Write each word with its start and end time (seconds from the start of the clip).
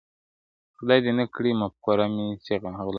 خدای 0.77 0.99
دي 1.03 1.11
نه 1.19 1.25
کړي 1.35 1.51
مفکوره 1.61 2.05
مي 2.13 2.25
سي 2.45 2.55
غلامه, 2.61 2.89